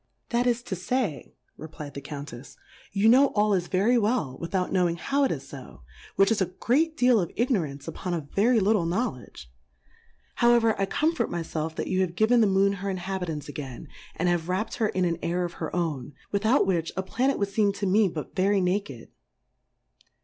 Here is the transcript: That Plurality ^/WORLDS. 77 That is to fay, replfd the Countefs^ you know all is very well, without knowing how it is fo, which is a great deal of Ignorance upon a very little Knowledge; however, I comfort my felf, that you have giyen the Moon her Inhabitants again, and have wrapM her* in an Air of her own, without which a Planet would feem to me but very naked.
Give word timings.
That 0.29 0.45
Plurality 0.45 0.49
^/WORLDS. 0.49 0.67
77 0.67 1.13
That 1.13 1.17
is 1.19 1.27
to 1.27 1.29
fay, 1.29 1.35
replfd 1.59 1.93
the 1.93 2.01
Countefs^ 2.01 2.57
you 2.91 3.07
know 3.07 3.27
all 3.35 3.53
is 3.53 3.67
very 3.67 3.99
well, 3.99 4.35
without 4.39 4.71
knowing 4.73 4.95
how 4.95 5.23
it 5.25 5.31
is 5.31 5.47
fo, 5.47 5.83
which 6.15 6.31
is 6.31 6.41
a 6.41 6.47
great 6.47 6.97
deal 6.97 7.19
of 7.19 7.31
Ignorance 7.35 7.87
upon 7.87 8.15
a 8.15 8.27
very 8.35 8.59
little 8.59 8.87
Knowledge; 8.87 9.51
however, 10.37 10.73
I 10.81 10.87
comfort 10.87 11.29
my 11.29 11.41
felf, 11.43 11.75
that 11.75 11.85
you 11.85 12.01
have 12.01 12.15
giyen 12.15 12.41
the 12.41 12.47
Moon 12.47 12.73
her 12.81 12.89
Inhabitants 12.89 13.47
again, 13.47 13.89
and 14.15 14.27
have 14.27 14.47
wrapM 14.47 14.73
her* 14.77 14.87
in 14.89 15.05
an 15.05 15.19
Air 15.21 15.43
of 15.45 15.53
her 15.61 15.75
own, 15.75 16.13
without 16.31 16.65
which 16.65 16.91
a 16.97 17.03
Planet 17.03 17.37
would 17.37 17.49
feem 17.49 17.71
to 17.75 17.85
me 17.85 18.07
but 18.07 18.35
very 18.35 18.59
naked. 18.59 19.09